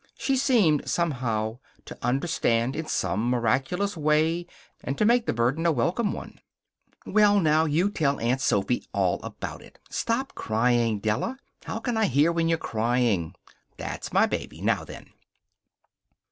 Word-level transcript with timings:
She 0.17 0.35
seemed, 0.35 0.89
somehow, 0.89 1.59
to 1.85 1.95
understand 2.01 2.75
in 2.75 2.87
some 2.87 3.29
miraculous 3.29 3.95
way, 3.95 4.47
and 4.83 4.97
to 4.97 5.05
make 5.05 5.27
the 5.27 5.31
burden 5.31 5.63
a 5.67 5.71
welcome 5.71 6.11
one. 6.11 6.39
"Well, 7.05 7.39
now, 7.39 7.65
you 7.65 7.87
tell 7.91 8.19
Aunt 8.19 8.41
Sophy 8.41 8.83
all 8.93 9.21
about 9.21 9.61
it. 9.61 9.77
Stop 9.91 10.33
crying, 10.33 10.97
Della. 11.01 11.37
How 11.65 11.77
can 11.77 11.97
I 11.97 12.05
hear 12.05 12.31
when 12.31 12.49
you're 12.49 12.57
crying! 12.57 13.35
That's 13.77 14.11
my 14.11 14.25
baby. 14.25 14.59
Now, 14.59 14.83
then." 14.83 15.11